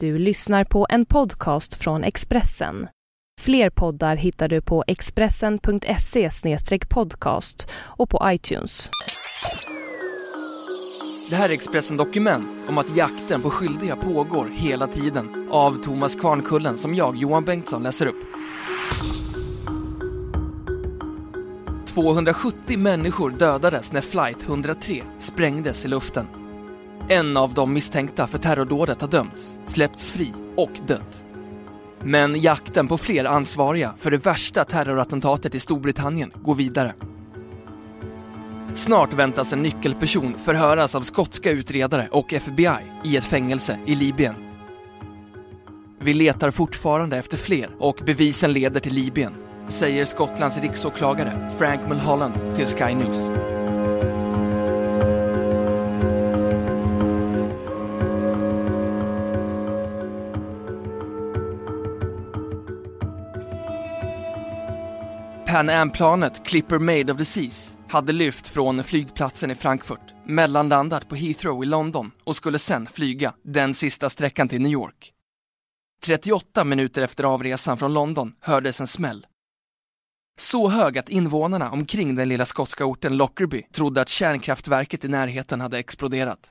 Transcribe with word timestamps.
Du 0.00 0.18
lyssnar 0.18 0.64
på 0.64 0.86
en 0.90 1.06
podcast 1.06 1.74
från 1.74 2.04
Expressen. 2.04 2.88
Fler 3.40 3.70
poddar 3.70 4.16
hittar 4.16 4.48
du 4.48 4.60
på 4.60 4.84
expressen.se 4.86 6.30
podcast 6.88 7.68
och 7.74 8.10
på 8.10 8.20
iTunes. 8.24 8.90
Det 11.30 11.36
här 11.36 11.48
är 11.48 11.52
Expressen 11.52 11.96
Dokument 11.96 12.64
om 12.68 12.78
att 12.78 12.96
jakten 12.96 13.42
på 13.42 13.50
skyldiga 13.50 13.96
pågår 13.96 14.48
hela 14.52 14.86
tiden 14.86 15.48
av 15.50 15.82
Thomas 15.82 16.14
Kvarnkullen 16.14 16.78
som 16.78 16.94
jag, 16.94 17.16
Johan 17.16 17.44
Bengtsson, 17.44 17.82
läser 17.82 18.06
upp. 18.06 18.22
270 21.86 22.78
människor 22.78 23.30
dödades 23.30 23.92
när 23.92 24.00
flight 24.00 24.42
103 24.42 25.02
sprängdes 25.18 25.84
i 25.84 25.88
luften. 25.88 26.45
En 27.08 27.36
av 27.36 27.54
de 27.54 27.72
misstänkta 27.72 28.26
för 28.26 28.38
terrordådet 28.38 29.00
har 29.00 29.08
dömts, 29.08 29.58
släppts 29.64 30.10
fri 30.10 30.32
och 30.56 30.70
dött. 30.86 31.24
Men 32.02 32.40
jakten 32.40 32.88
på 32.88 32.98
fler 32.98 33.24
ansvariga 33.24 33.94
för 33.98 34.10
det 34.10 34.26
värsta 34.26 34.64
terrorattentatet 34.64 35.54
i 35.54 35.60
Storbritannien 35.60 36.32
går 36.42 36.54
vidare. 36.54 36.94
Snart 38.74 39.14
väntas 39.14 39.52
en 39.52 39.62
nyckelperson 39.62 40.38
förhöras 40.44 40.94
av 40.94 41.02
skotska 41.02 41.50
utredare 41.50 42.08
och 42.10 42.32
FBI 42.32 42.76
i 43.04 43.16
ett 43.16 43.24
fängelse 43.24 43.78
i 43.86 43.94
Libyen. 43.94 44.34
Vi 45.98 46.14
letar 46.14 46.50
fortfarande 46.50 47.16
efter 47.16 47.36
fler 47.36 47.70
och 47.78 48.02
bevisen 48.06 48.52
leder 48.52 48.80
till 48.80 48.94
Libyen, 48.94 49.34
säger 49.68 50.04
Skottlands 50.04 50.58
riksåklagare 50.58 51.50
Frank 51.58 51.80
Mulholland 51.88 52.34
till 52.56 52.66
Sky 52.66 52.94
News. 52.94 53.28
Pan 65.56 65.68
Am-planet 65.68 66.44
Clipper 66.44 66.78
Made 66.78 67.12
of 67.12 67.18
the 67.18 67.24
Seas 67.24 67.76
hade 67.88 68.12
lyft 68.12 68.48
från 68.48 68.84
flygplatsen 68.84 69.50
i 69.50 69.54
Frankfurt, 69.54 70.14
mellanlandat 70.26 71.08
på 71.08 71.14
Heathrow 71.14 71.62
i 71.62 71.66
London 71.66 72.10
och 72.24 72.36
skulle 72.36 72.58
sen 72.58 72.86
flyga 72.86 73.34
den 73.42 73.74
sista 73.74 74.08
sträckan 74.08 74.48
till 74.48 74.60
New 74.60 74.72
York. 74.72 75.12
38 76.04 76.64
minuter 76.64 77.02
efter 77.02 77.24
avresan 77.24 77.78
från 77.78 77.94
London 77.94 78.34
hördes 78.40 78.80
en 78.80 78.86
smäll. 78.86 79.26
Så 80.38 80.68
hög 80.68 80.98
att 80.98 81.08
invånarna 81.08 81.70
omkring 81.70 82.14
den 82.14 82.28
lilla 82.28 82.46
skotska 82.46 82.84
orten 82.84 83.16
Lockerbie 83.16 83.66
trodde 83.72 84.00
att 84.00 84.08
kärnkraftverket 84.08 85.04
i 85.04 85.08
närheten 85.08 85.60
hade 85.60 85.78
exploderat. 85.78 86.50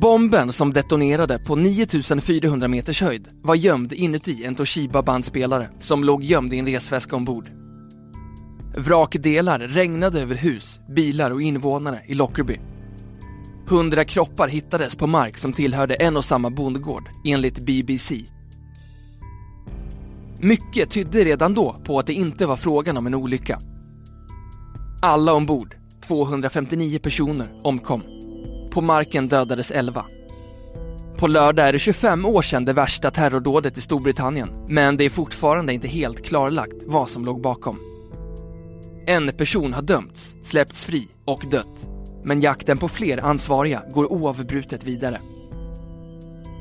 Bomben 0.00 0.52
som 0.52 0.72
detonerade 0.72 1.38
på 1.38 1.56
9400 1.56 2.68
meters 2.68 3.02
höjd 3.02 3.28
var 3.42 3.54
gömd 3.54 3.92
inuti 3.92 4.44
en 4.44 4.54
Toshiba-bandspelare 4.54 5.68
som 5.78 6.04
låg 6.04 6.24
gömd 6.24 6.54
i 6.54 6.58
en 6.58 6.66
resväska 6.66 7.16
ombord. 7.16 7.48
Vrakdelar 8.76 9.58
regnade 9.58 10.20
över 10.22 10.34
hus, 10.34 10.80
bilar 10.94 11.30
och 11.30 11.42
invånare 11.42 12.00
i 12.06 12.14
Lockerbie. 12.14 12.60
Hundra 13.68 14.04
kroppar 14.04 14.48
hittades 14.48 14.96
på 14.96 15.06
mark 15.06 15.38
som 15.38 15.52
tillhörde 15.52 15.94
en 15.94 16.16
och 16.16 16.24
samma 16.24 16.50
bondgård, 16.50 17.08
enligt 17.24 17.66
BBC. 17.66 18.24
Mycket 20.40 20.90
tydde 20.90 21.24
redan 21.24 21.54
då 21.54 21.76
på 21.84 21.98
att 21.98 22.06
det 22.06 22.14
inte 22.14 22.46
var 22.46 22.56
frågan 22.56 22.96
om 22.96 23.06
en 23.06 23.14
olycka. 23.14 23.58
Alla 25.02 25.32
ombord, 25.32 25.76
259 26.06 26.98
personer, 26.98 27.60
omkom. 27.64 28.02
På 28.74 28.80
marken 28.80 29.28
dödades 29.28 29.70
11. 29.70 30.04
På 31.16 31.26
lördag 31.26 31.68
är 31.68 31.72
det 31.72 31.78
25 31.78 32.26
år 32.26 32.42
sedan 32.42 32.64
det 32.64 32.72
värsta 32.72 33.10
terrordådet 33.10 33.78
i 33.78 33.80
Storbritannien, 33.80 34.50
men 34.68 34.96
det 34.96 35.04
är 35.04 35.10
fortfarande 35.10 35.72
inte 35.72 35.88
helt 35.88 36.24
klarlagt 36.24 36.74
vad 36.86 37.08
som 37.08 37.24
låg 37.24 37.40
bakom. 37.40 37.78
En 39.06 39.32
person 39.32 39.74
har 39.74 39.82
dömts, 39.82 40.34
släppts 40.42 40.86
fri 40.86 41.08
och 41.24 41.44
dött. 41.50 41.86
Men 42.24 42.40
jakten 42.40 42.78
på 42.78 42.88
fler 42.88 43.24
ansvariga 43.24 43.82
går 43.94 44.12
oavbrutet 44.12 44.84
vidare. 44.84 45.18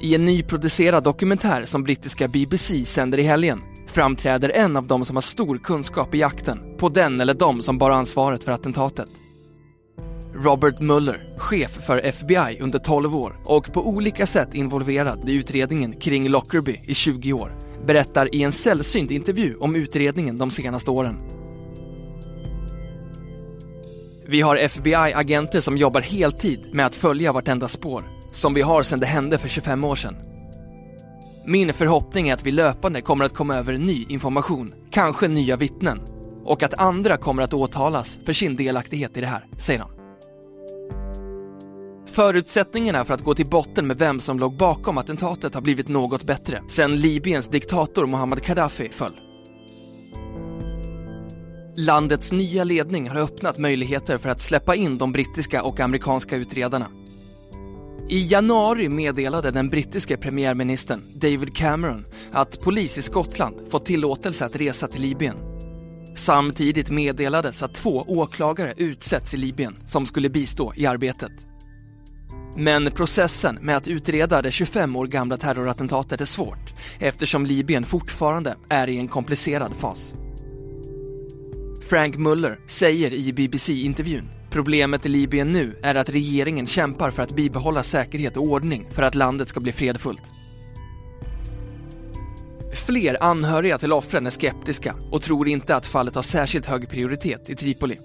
I 0.02 0.16
en 0.16 0.26
nyproducerad 0.26 1.04
dokumentär 1.04 1.66
som 1.66 1.84
brittiska 1.84 2.28
BBC 2.28 2.86
sänder 2.86 3.18
i 3.18 3.24
helgen 3.24 3.62
framträder 3.88 4.50
en 4.50 4.78
av 4.78 4.88
dem 4.88 5.06
som 5.06 5.16
har 5.16 5.22
stor 5.22 5.58
kunskap 5.58 6.16
i 6.16 6.20
jakten 6.20 6.60
på 6.78 6.90
den 6.90 7.22
eller 7.22 7.34
de 7.34 7.62
som 7.62 7.78
bar 7.78 7.90
ansvaret 7.90 8.44
för 8.44 8.52
attentatet. 8.52 9.23
Robert 10.36 10.80
Mueller, 10.80 11.18
chef 11.38 11.72
för 11.72 11.98
FBI 11.98 12.58
under 12.60 12.80
12 12.80 13.16
år 13.16 13.40
och 13.46 13.74
på 13.74 13.88
olika 13.88 14.28
sätt 14.28 14.54
involverad 14.54 15.30
i 15.30 15.34
utredningen 15.34 15.94
kring 15.94 16.30
Lockerbie 16.30 16.82
i 16.84 16.94
20 16.94 17.34
år, 17.34 17.58
berättar 17.86 18.36
i 18.36 18.44
en 18.44 18.52
sällsynt 18.52 19.12
intervju 19.12 19.56
om 19.58 19.76
utredningen 19.76 20.38
de 20.38 20.52
senaste 20.52 20.92
åren. 20.92 21.20
Vi 24.28 24.42
har 24.42 24.56
FBI-agenter 24.56 25.62
som 25.62 25.78
jobbar 25.78 26.02
heltid 26.02 26.60
med 26.74 26.86
att 26.86 26.96
följa 26.96 27.32
vartenda 27.32 27.68
spår, 27.68 28.02
som 28.32 28.54
vi 28.54 28.62
har 28.62 28.84
sedan 28.84 29.00
det 29.00 29.06
hände 29.06 29.38
för 29.38 29.48
25 29.48 29.84
år 29.84 29.96
sedan. 29.96 30.16
Min 31.46 31.74
förhoppning 31.74 32.30
är 32.30 32.34
att 32.34 32.46
vi 32.46 32.52
löpande 32.52 33.02
kommer 33.02 33.26
att 33.26 33.34
komma 33.34 33.56
över 33.56 33.78
ny 33.78 34.06
information, 34.10 34.70
kanske 34.92 35.28
nya 35.28 35.58
vittnen, 35.58 36.02
och 36.46 36.64
att 36.64 36.80
andra 36.80 37.18
kommer 37.18 37.44
att 37.44 37.54
åtalas 37.54 38.20
för 38.26 38.34
sin 38.34 38.56
delaktighet 38.56 39.18
i 39.18 39.22
det 39.22 39.28
här, 39.28 39.46
säger 39.58 39.80
han. 39.80 40.03
Förutsättningarna 42.14 43.06
för 43.06 43.14
att 43.14 43.24
gå 43.24 43.36
till 43.36 43.50
botten 43.50 43.88
med 43.88 43.98
vem 43.98 44.20
som 44.20 44.40
låg 44.40 44.58
bakom 44.58 44.98
attentatet 44.98 45.54
har 45.54 45.62
blivit 45.62 45.88
något 45.88 46.24
bättre 46.24 46.62
sedan 46.68 46.96
Libyens 46.96 47.48
diktator 47.48 48.08
Muammar 48.08 48.38
Gaddafi 48.38 48.90
föll. 48.90 49.14
Landets 51.78 52.32
nya 52.32 52.64
ledning 52.64 53.10
har 53.10 53.20
öppnat 53.20 53.58
möjligheter 53.58 54.18
för 54.18 54.30
att 54.30 54.42
släppa 54.42 54.76
in 54.76 54.98
de 54.98 55.12
brittiska 55.12 55.64
och 55.64 55.80
amerikanska 55.80 56.36
utredarna. 56.36 56.88
I 58.10 58.28
januari 58.28 58.90
meddelade 58.90 59.52
den 59.52 59.70
brittiske 59.70 60.18
premiärministern 60.18 61.02
David 61.16 61.56
Cameron 61.56 62.06
att 62.32 62.60
polis 62.60 62.98
i 62.98 63.02
Skottland 63.02 63.56
fått 63.70 63.86
tillåtelse 63.86 64.46
att 64.46 64.56
resa 64.56 64.88
till 64.88 65.02
Libyen. 65.02 65.38
Samtidigt 66.16 66.90
meddelades 66.90 67.64
att 67.64 67.76
två 67.76 68.06
åklagare 68.08 68.74
utsätts 68.78 69.34
i 69.34 69.38
Libyen 69.38 69.76
som 69.88 70.06
skulle 70.06 70.30
bistå 70.30 70.74
i 70.76 70.86
arbetet. 70.86 71.53
Men 72.58 72.92
processen 72.92 73.58
med 73.62 73.78
att 73.78 73.88
utreda 73.88 74.42
det 74.42 74.52
25 74.52 74.96
år 74.96 75.08
gamla 75.08 75.38
terrorattentatet 75.38 76.22
är 76.22 76.26
svårt 76.26 76.74
eftersom 77.00 77.46
Libyen 77.46 77.86
fortfarande 77.86 78.56
är 78.70 78.90
i 78.90 78.98
en 78.98 79.08
komplicerad 79.08 79.74
fas. 79.80 80.14
Frank 81.90 82.16
Muller 82.18 82.60
säger 82.66 83.14
i 83.14 83.34
BBC-intervjun 83.34 84.30
Problemet 84.54 85.06
i 85.06 85.10
Libyen 85.10 85.52
nu 85.52 85.80
är 85.84 85.96
att 85.96 86.10
regeringen 86.10 86.68
kämpar 86.68 87.12
för 87.12 87.24
att 87.24 87.36
bibehålla 87.36 87.84
säkerhet 87.84 88.38
och 88.38 88.44
ordning 88.44 88.88
för 88.92 89.04
att 89.04 89.16
landet 89.16 89.50
ska 89.50 89.60
bli 89.60 89.72
fredfullt. 89.72 90.22
Fler 92.86 93.24
anhöriga 93.24 93.78
till 93.78 93.94
offren 93.94 94.26
är 94.26 94.30
skeptiska 94.30 94.96
och 95.12 95.22
tror 95.22 95.48
inte 95.48 95.76
att 95.76 95.86
fallet 95.86 96.16
har 96.16 96.22
särskilt 96.22 96.66
hög 96.66 96.90
prioritet 96.90 97.50
i 97.50 97.56
Tripoli. 97.56 97.98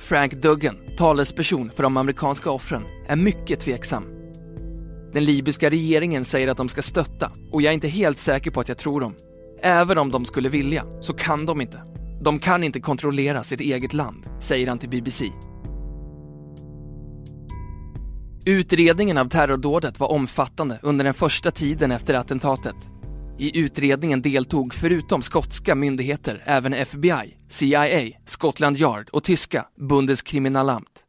Frank 0.00 0.32
Duggan, 0.32 0.76
talesperson 0.96 1.70
för 1.76 1.82
de 1.82 1.96
amerikanska 1.96 2.50
offren, 2.50 2.82
är 3.06 3.16
mycket 3.16 3.60
tveksam. 3.60 4.04
Den 5.12 5.24
libyska 5.24 5.70
regeringen 5.70 6.24
säger 6.24 6.48
att 6.48 6.56
de 6.56 6.68
ska 6.68 6.82
stötta 6.82 7.30
och 7.50 7.62
jag 7.62 7.70
är 7.70 7.74
inte 7.74 7.88
helt 7.88 8.18
säker 8.18 8.50
på 8.50 8.60
att 8.60 8.68
jag 8.68 8.78
tror 8.78 9.00
dem. 9.00 9.14
Även 9.62 9.98
om 9.98 10.10
de 10.10 10.24
skulle 10.24 10.48
vilja 10.48 10.84
så 11.00 11.14
kan 11.14 11.46
de 11.46 11.60
inte. 11.60 11.82
De 12.22 12.38
kan 12.38 12.64
inte 12.64 12.80
kontrollera 12.80 13.42
sitt 13.42 13.60
eget 13.60 13.92
land, 13.92 14.26
säger 14.40 14.66
han 14.66 14.78
till 14.78 14.88
BBC. 14.88 15.30
Utredningen 18.46 19.18
av 19.18 19.28
terrordådet 19.28 20.00
var 20.00 20.12
omfattande 20.12 20.78
under 20.82 21.04
den 21.04 21.14
första 21.14 21.50
tiden 21.50 21.90
efter 21.90 22.14
attentatet. 22.14 22.76
I 23.38 23.58
utredningen 23.60 24.22
deltog 24.22 24.74
förutom 24.74 25.22
skotska 25.22 25.74
myndigheter 25.74 26.42
även 26.46 26.74
FBI, 26.74 27.36
CIA, 27.48 28.08
Scotland 28.26 28.76
Yard 28.76 29.08
och 29.12 29.24
tyska 29.24 29.66
Bundeskriminalamt. 29.88 31.04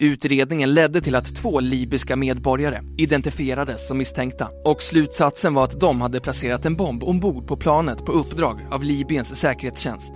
Utredningen 0.00 0.74
ledde 0.74 1.00
till 1.00 1.14
att 1.14 1.36
två 1.36 1.60
libyska 1.60 2.16
medborgare 2.16 2.80
identifierades 2.98 3.88
som 3.88 3.98
misstänkta 3.98 4.48
och 4.64 4.82
slutsatsen 4.82 5.54
var 5.54 5.64
att 5.64 5.80
de 5.80 6.00
hade 6.00 6.20
placerat 6.20 6.66
en 6.66 6.76
bomb 6.76 7.04
ombord 7.04 7.46
på 7.46 7.56
planet 7.56 8.04
på 8.04 8.12
uppdrag 8.12 8.66
av 8.70 8.84
Libyens 8.84 9.36
säkerhetstjänst. 9.36 10.12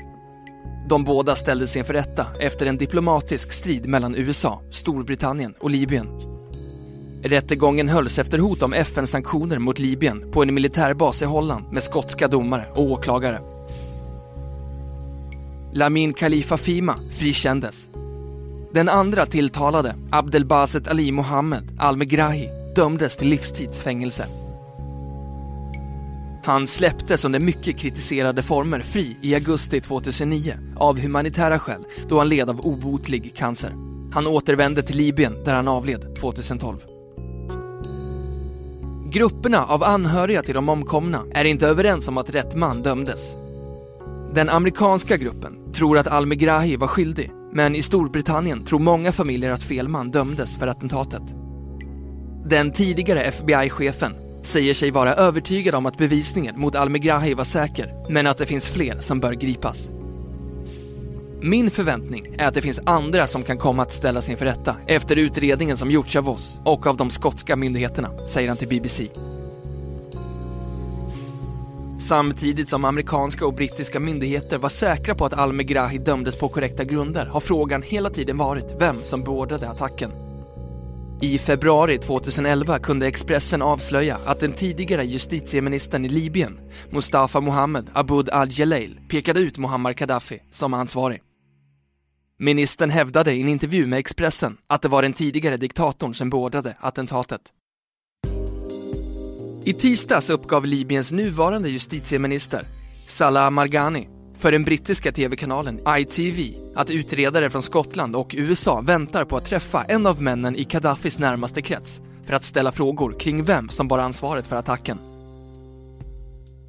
De 0.89 1.05
båda 1.05 1.37
ställdes 1.37 1.77
inför 1.77 1.95
rätta 1.95 2.27
efter 2.41 2.67
en 2.67 2.77
diplomatisk 2.77 3.53
strid 3.53 3.89
mellan 3.89 4.15
USA, 4.15 4.63
Storbritannien 4.71 5.55
och 5.61 5.71
Libyen. 5.71 6.34
Rättegången 7.27 7.89
hölls 7.89 8.19
efter 8.19 8.39
hot 8.39 8.63
om 8.63 8.73
FN-sanktioner 8.73 9.59
mot 9.59 9.79
Libyen 9.79 10.31
på 10.31 10.43
en 10.43 10.55
militärbas 10.55 11.23
i 11.23 11.25
Holland 11.25 11.65
med 11.73 11.83
skotska 11.83 12.29
domare 12.29 12.67
och 12.75 12.83
åklagare. 12.83 13.41
Lamin 15.73 16.15
Khalifa 16.15 16.57
Fima 16.57 16.97
frikändes 17.19 17.87
Den 18.73 18.89
andra 18.89 19.27
tilltalade, 19.27 19.97
Abdelbaset 20.11 20.89
Ali 20.89 21.13
Mohammed 21.13 21.77
Al-Megrahi, 21.79 22.49
dömdes 22.77 23.17
till 23.17 23.29
livstidsfängelse. 23.29 24.27
Han 26.45 26.67
släpptes 26.67 27.25
under 27.25 27.41
mycket 27.41 27.79
kritiserade 27.79 28.43
former 28.43 28.81
fri 28.81 29.17
i 29.23 29.35
augusti 29.35 29.81
2009 29.81 30.55
av 30.77 31.01
humanitära 31.01 31.59
skäl 31.59 31.85
då 32.09 32.19
han 32.19 32.29
led 32.29 32.51
av 32.51 32.61
obotlig 32.61 33.37
cancer. 33.37 33.75
Han 34.13 34.27
återvände 34.27 34.83
till 34.83 34.97
Libyen 34.97 35.45
där 35.45 35.55
han 35.55 35.69
avled 35.69 36.17
2012. 36.17 36.94
Grupperna 39.15 39.65
av 39.65 39.83
anhöriga 39.83 40.43
till 40.43 40.55
de 40.55 40.69
omkomna 40.69 41.25
är 41.33 41.45
inte 41.45 41.67
överens 41.67 42.09
om 42.09 42.19
att 42.19 42.31
rätt 42.31 42.55
man 42.55 42.83
dömdes. 42.83 43.37
Den 44.35 44.49
amerikanska 44.49 45.17
gruppen 45.17 45.73
tror 45.73 45.99
att 45.99 46.07
Al-Megrahi 46.07 46.77
var 46.77 46.87
skyldig, 46.87 47.31
men 47.53 47.75
i 47.77 47.83
Storbritannien 47.83 48.65
tror 48.65 48.79
många 48.79 49.13
familjer 49.13 49.51
att 49.51 49.63
fel 49.63 49.89
man 49.89 50.11
dömdes 50.11 50.57
för 50.57 50.67
attentatet. 50.67 51.23
Den 52.45 52.73
tidigare 52.73 53.21
FBI-chefen 53.21 54.13
säger 54.43 54.75
sig 54.75 54.91
vara 54.91 55.15
övertygad 55.15 55.75
om 55.75 55.87
att 55.87 55.99
bevisningen 55.99 56.61
mot 56.61 56.77
Al-Megrahi 56.77 57.35
var 57.35 57.45
säker, 57.45 58.13
men 58.13 58.27
att 58.27 58.39
det 58.39 58.47
finns 58.47 58.69
fler 58.69 59.01
som 59.01 59.21
bör 59.21 59.33
gripas. 59.33 59.91
Min 61.47 61.71
förväntning 61.71 62.35
är 62.39 62.47
att 62.47 62.55
det 62.55 62.63
finns 62.63 62.81
andra 62.87 63.27
som 63.27 63.43
kan 63.43 63.59
komma 63.59 63.83
att 63.83 63.93
ställas 63.93 64.31
inför 64.31 64.45
rätta 64.45 64.77
efter 64.87 65.17
utredningen 65.17 65.77
som 65.77 65.91
gjorts 65.91 66.17
av 66.17 66.29
oss 66.29 66.61
och 66.65 66.87
av 66.87 66.97
de 66.97 67.11
skotska 67.11 67.57
myndigheterna, 67.57 68.27
säger 68.27 68.49
han 68.49 68.57
till 68.57 68.69
BBC. 68.69 69.09
Samtidigt 72.01 72.69
som 72.69 72.85
amerikanska 72.85 73.47
och 73.47 73.55
brittiska 73.55 74.01
myndigheter 74.01 74.59
var 74.59 74.69
säkra 74.69 75.15
på 75.15 75.25
att 75.25 75.33
Al-Megrahi 75.35 75.99
dömdes 75.99 76.37
på 76.37 76.49
korrekta 76.49 76.85
grunder 76.85 77.27
har 77.27 77.41
frågan 77.41 77.83
hela 77.83 78.11
tiden 78.11 78.37
varit 78.37 78.75
vem 78.79 78.97
som 79.03 79.25
beordrade 79.25 79.69
attacken. 79.69 80.11
I 81.21 81.39
februari 81.39 81.99
2011 81.99 82.79
kunde 82.79 83.07
Expressen 83.07 83.63
avslöja 83.63 84.19
att 84.27 84.41
den 84.41 84.53
tidigare 84.53 85.05
justitieministern 85.05 86.05
i 86.05 86.09
Libyen, 86.09 86.61
Mustafa 86.91 87.41
Mohammed 87.41 87.91
Aboud 87.93 88.29
al-Jalail, 88.29 89.01
pekade 89.09 89.41
ut 89.41 89.59
Muammar 89.59 89.93
Gaddafi 89.93 90.41
som 90.51 90.75
ansvarig. 90.75 91.21
Ministern 92.39 92.91
hävdade 92.91 93.33
i 93.33 93.41
en 93.41 93.49
intervju 93.49 93.87
med 93.87 93.99
Expressen 93.99 94.57
att 94.67 94.83
det 94.83 94.89
var 94.89 95.03
den 95.03 95.13
tidigare 95.13 95.57
diktatorn 95.57 96.15
som 96.15 96.31
beordrade 96.31 96.77
attentatet. 96.81 97.41
I 99.65 99.73
tisdags 99.73 100.31
uppgav 100.31 100.67
Libyens 100.67 101.13
nuvarande 101.13 101.69
justitieminister, 101.69 102.67
Salah 103.07 103.51
Margani, 103.51 104.09
för 104.39 104.53
den 104.53 104.65
brittiska 104.65 105.13
tv-kanalen 105.13 105.81
ITV 105.99 106.55
att 106.75 106.91
utredare 106.91 107.51
från 107.51 107.63
Skottland 107.63 108.17
och 108.17 108.35
USA 108.39 108.81
väntar 108.81 109.25
på 109.25 109.37
att 109.37 109.45
träffa 109.45 109.85
en 109.85 110.07
av 110.07 110.23
männen 110.23 110.57
i 110.57 110.65
Gaddafis 110.65 111.19
närmaste 111.19 111.63
krets 111.63 112.01
för 112.27 112.35
att 112.35 112.45
ställa 112.45 112.73
frågor 112.73 113.19
kring 113.19 113.45
vem 113.45 113.69
som 113.69 113.89
bar 113.89 113.99
ansvaret 113.99 114.47
för 114.47 114.57
attacken. 114.57 115.14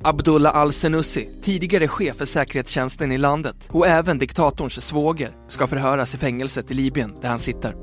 Abdullah 0.08 0.56
al-Senussi, 0.56 1.30
tidigare 1.42 1.88
chef 1.88 2.18
för 2.18 2.26
säkerhetstjänsten 2.26 3.12
i 3.12 3.18
landet 3.18 3.56
och 3.68 3.88
även 3.88 4.18
diktatorns 4.18 4.86
svåger, 4.86 5.32
ska 5.48 5.68
förhöras 5.68 6.16
i 6.16 6.18
fängelset 6.18 6.72
i 6.72 6.74
Libyen 6.74 7.16
där 7.22 7.30
han 7.30 7.40
sitter. 7.40 7.76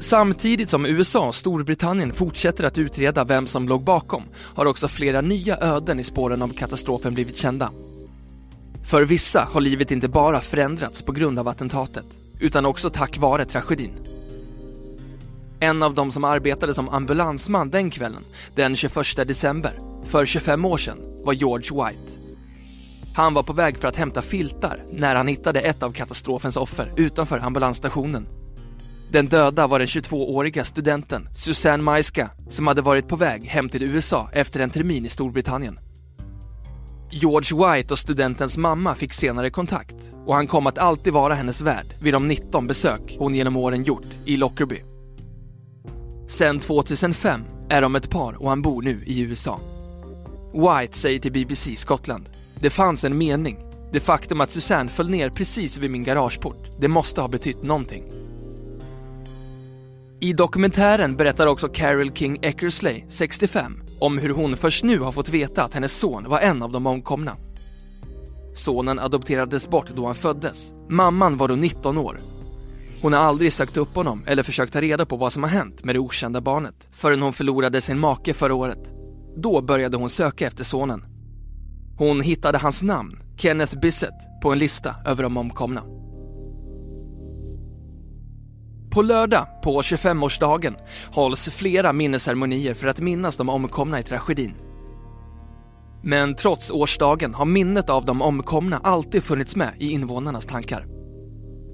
Samtidigt 0.00 0.68
som 0.68 0.86
USA 0.86 1.26
och 1.26 1.34
Storbritannien 1.34 2.12
fortsätter 2.12 2.64
att 2.64 2.78
utreda 2.78 3.24
vem 3.24 3.46
som 3.46 3.68
låg 3.68 3.84
bakom 3.84 4.22
har 4.36 4.66
också 4.66 4.88
flera 4.88 5.20
nya 5.20 5.56
öden 5.56 6.00
i 6.00 6.04
spåren 6.04 6.42
av 6.42 6.48
katastrofen 6.48 7.14
blivit 7.14 7.36
kända. 7.36 7.70
För 8.84 9.04
vissa 9.04 9.48
har 9.52 9.60
livet 9.60 9.90
inte 9.90 10.08
bara 10.08 10.40
förändrats 10.40 11.02
på 11.02 11.12
grund 11.12 11.38
av 11.38 11.48
attentatet, 11.48 12.06
utan 12.40 12.66
också 12.66 12.90
tack 12.90 13.18
vare 13.18 13.44
tragedin. 13.44 13.92
En 15.62 15.82
av 15.82 15.94
dem 15.94 16.12
som 16.12 16.24
arbetade 16.24 16.74
som 16.74 16.88
ambulansman 16.88 17.70
den 17.70 17.90
kvällen, 17.90 18.22
den 18.54 18.76
21 18.76 18.94
december, 19.16 19.78
för 20.04 20.26
25 20.26 20.64
år 20.64 20.78
sedan, 20.78 20.98
var 21.24 21.32
George 21.32 21.84
White. 21.84 22.12
Han 23.14 23.34
var 23.34 23.42
på 23.42 23.52
väg 23.52 23.78
för 23.78 23.88
att 23.88 23.96
hämta 23.96 24.22
filtar 24.22 24.84
när 24.92 25.14
han 25.14 25.28
hittade 25.28 25.60
ett 25.60 25.82
av 25.82 25.92
katastrofens 25.92 26.56
offer 26.56 26.92
utanför 26.96 27.38
ambulansstationen. 27.38 28.26
Den 29.10 29.28
döda 29.28 29.66
var 29.66 29.78
den 29.78 29.88
22-åriga 29.88 30.64
studenten 30.64 31.28
Susanne 31.32 31.82
Maiska 31.82 32.30
som 32.48 32.66
hade 32.66 32.82
varit 32.82 33.08
på 33.08 33.16
väg 33.16 33.44
hem 33.44 33.68
till 33.68 33.82
USA 33.82 34.30
efter 34.32 34.60
en 34.60 34.70
termin 34.70 35.06
i 35.06 35.08
Storbritannien. 35.08 35.78
George 37.10 37.74
White 37.74 37.94
och 37.94 37.98
studentens 37.98 38.56
mamma 38.56 38.94
fick 38.94 39.12
senare 39.12 39.50
kontakt 39.50 39.96
och 40.26 40.34
han 40.34 40.46
kom 40.46 40.66
att 40.66 40.78
alltid 40.78 41.12
vara 41.12 41.34
hennes 41.34 41.60
värd 41.60 41.86
vid 42.00 42.14
de 42.14 42.28
19 42.28 42.66
besök 42.66 43.16
hon 43.18 43.34
genom 43.34 43.56
åren 43.56 43.84
gjort 43.84 44.08
i 44.24 44.36
Lockerbie. 44.36 44.91
Sen 46.42 46.60
2005 46.60 47.44
är 47.68 47.82
de 47.82 47.96
ett 47.96 48.10
par 48.10 48.42
och 48.42 48.48
han 48.48 48.62
bor 48.62 48.82
nu 48.82 49.02
i 49.06 49.20
USA. 49.20 49.60
White 50.52 50.98
säger 50.98 51.18
till 51.18 51.32
BBC 51.32 51.76
Skottland. 51.76 52.28
Det 52.54 52.70
fanns 52.70 53.04
en 53.04 53.18
mening. 53.18 53.58
Det 53.92 54.00
faktum 54.00 54.40
att 54.40 54.50
Susanne 54.50 54.90
föll 54.90 55.10
ner 55.10 55.30
precis 55.30 55.76
vid 55.76 55.90
min 55.90 56.04
garageport, 56.04 56.68
det 56.80 56.88
måste 56.88 57.20
ha 57.20 57.28
betytt 57.28 57.62
någonting. 57.62 58.04
I 60.20 60.32
dokumentären 60.32 61.16
berättar 61.16 61.46
också 61.46 61.68
Carol 61.68 62.12
King 62.12 62.38
Eckersley, 62.42 63.04
65, 63.08 63.82
om 64.00 64.18
hur 64.18 64.30
hon 64.30 64.56
först 64.56 64.84
nu 64.84 64.98
har 64.98 65.12
fått 65.12 65.28
veta 65.28 65.64
att 65.64 65.74
hennes 65.74 65.98
son 65.98 66.28
var 66.28 66.38
en 66.38 66.62
av 66.62 66.72
de 66.72 66.86
omkomna. 66.86 67.36
Sonen 68.54 68.98
adopterades 68.98 69.68
bort 69.68 69.90
då 69.96 70.06
han 70.06 70.14
föddes. 70.14 70.72
Mamman 70.88 71.36
var 71.36 71.48
då 71.48 71.54
19 71.54 71.98
år. 71.98 72.18
Hon 73.02 73.12
har 73.12 73.20
aldrig 73.20 73.52
sökt 73.52 73.76
upp 73.76 73.94
honom 73.94 74.24
eller 74.26 74.42
försökt 74.42 74.72
ta 74.72 74.80
reda 74.80 75.06
på 75.06 75.16
vad 75.16 75.32
som 75.32 75.42
har 75.42 75.50
hänt 75.50 75.84
med 75.84 75.94
det 75.94 75.98
okända 75.98 76.40
barnet 76.40 76.88
förrän 76.92 77.22
hon 77.22 77.32
förlorade 77.32 77.80
sin 77.80 77.98
make 77.98 78.34
förra 78.34 78.54
året. 78.54 78.92
Då 79.36 79.62
började 79.62 79.96
hon 79.96 80.10
söka 80.10 80.46
efter 80.46 80.64
sonen. 80.64 81.04
Hon 81.98 82.20
hittade 82.20 82.58
hans 82.58 82.82
namn, 82.82 83.18
Kenneth 83.36 83.80
Bissett, 83.80 84.40
på 84.42 84.52
en 84.52 84.58
lista 84.58 84.94
över 85.06 85.22
de 85.22 85.36
omkomna. 85.36 85.82
På 88.90 89.02
lördag, 89.02 89.46
på 89.62 89.82
25-årsdagen, 89.82 90.74
hålls 91.12 91.48
flera 91.48 91.92
minnesceremonier 91.92 92.74
för 92.74 92.86
att 92.86 93.00
minnas 93.00 93.36
de 93.36 93.48
omkomna 93.48 94.00
i 94.00 94.02
tragedin. 94.02 94.54
Men 96.02 96.34
trots 96.34 96.70
årsdagen 96.70 97.34
har 97.34 97.44
minnet 97.44 97.90
av 97.90 98.04
de 98.04 98.22
omkomna 98.22 98.80
alltid 98.84 99.24
funnits 99.24 99.56
med 99.56 99.72
i 99.78 99.90
invånarnas 99.90 100.46
tankar. 100.46 100.91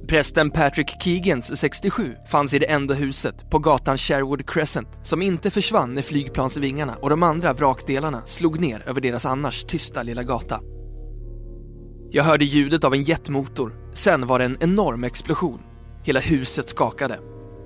Prästen 0.09 0.51
Patrick 0.51 1.03
Keegans, 1.03 1.61
67, 1.61 2.17
fanns 2.27 2.55
i 2.55 2.59
det 2.59 2.71
enda 2.71 2.95
huset 2.95 3.51
på 3.51 3.59
gatan 3.59 3.99
Sherwood 3.99 4.51
Crescent 4.51 4.89
som 5.03 5.23
inte 5.23 5.51
försvann 5.51 5.95
när 5.95 6.03
flygplansvingarna 6.03 6.97
och 6.97 7.11
de 7.11 7.23
andra 7.23 7.53
vrakdelarna 7.53 8.27
slog 8.27 8.61
ner 8.61 8.89
över 8.89 9.01
deras 9.01 9.27
annars 9.27 9.65
tysta 9.65 10.03
lilla 10.03 10.23
gata. 10.23 10.61
Jag 12.11 12.25
hörde 12.25 12.45
ljudet 12.45 12.85
av 12.85 12.95
en 12.95 13.03
jetmotor, 13.03 13.91
sen 13.95 14.27
var 14.27 14.39
det 14.39 14.45
en 14.45 14.57
enorm 14.61 15.05
explosion. 15.05 15.61
Hela 16.05 16.21
huset 16.21 16.69
skakade. 16.69 17.21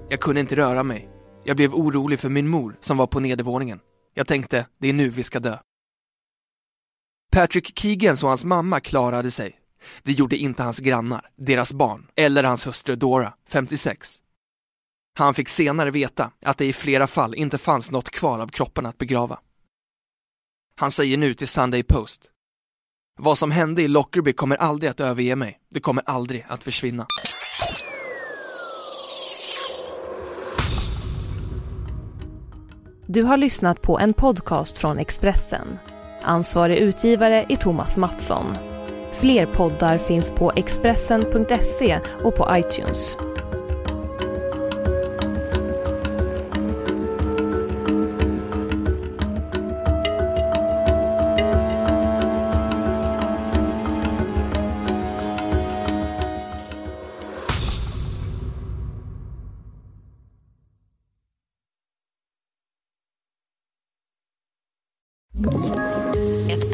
Jag 0.09 0.21
kunde 0.21 0.41
inte 0.41 0.57
röra 0.57 0.83
mig. 0.83 1.09
Jag 1.45 1.57
blev 1.57 1.75
orolig 1.75 2.21
för 2.21 2.29
min 2.29 2.49
mor 2.49 2.79
som 2.81 2.97
var 2.97 3.07
på 3.07 3.21
nedervåningen. 3.21 3.79
Jag 4.15 4.27
tänkte, 4.27 4.67
det 4.81 4.89
är 4.89 4.93
nu 4.93 5.09
vi 5.09 5.23
ska 5.23 5.41
dö. 5.41 5.57
Patrick 7.33 7.79
Keegans 7.79 8.23
och 8.23 8.29
hans 8.29 8.45
mamma 8.45 8.81
klarade 8.81 9.31
sig 9.31 9.62
det 10.03 10.13
gjorde 10.13 10.37
inte 10.37 10.63
hans 10.63 10.79
grannar, 10.79 11.31
deras 11.37 11.73
barn 11.73 12.07
eller 12.17 12.45
hans 12.45 12.67
hustru 12.67 12.97
Dora, 12.97 13.33
56. 13.49 14.19
Han 15.19 15.35
fick 15.35 15.49
senare 15.49 15.91
veta 15.91 16.31
att 16.43 16.59
det 16.59 16.67
i 16.67 16.73
flera 16.73 17.07
fall 17.07 17.35
inte 17.35 17.59
fanns 17.59 17.91
något 17.91 18.11
kvar 18.11 18.39
av 18.39 18.49
kroppen 18.49 18.87
att 18.87 18.99
begrava. 18.99 19.39
Han 20.77 20.91
säger 20.91 21.17
nu 21.17 21.35
till 21.35 21.49
Sunday 21.49 21.83
Post. 21.83 22.31
Vad 23.19 23.39
som 23.39 23.51
hände 23.51 23.83
i 23.83 23.89
Lockerbie 23.89 24.33
kommer 24.33 24.57
aldrig 24.57 24.91
att 24.91 25.01
överge 25.01 25.37
mig. 25.37 25.61
Det 25.71 25.81
kommer 25.81 26.03
aldrig 26.07 26.47
att 26.49 26.65
försvinna. 26.65 27.07
Du 33.07 33.23
har 33.23 33.37
lyssnat 33.37 33.83
på 33.83 33.99
en 33.99 34.15
podcast 34.15 34.79
från 34.79 34.99
Expressen. 34.99 35.79
Ansvarig 36.23 36.79
utgivare 36.79 37.47
är 37.49 37.57
Thomas 37.57 37.97
Mattsson. 37.97 38.72
Fler 39.23 39.47
poddar 39.47 39.99
finns 39.99 40.31
på 40.31 40.53
Expressen.se 40.57 42.01
och 42.25 42.35
på 42.35 42.49
iTunes. 42.57 43.17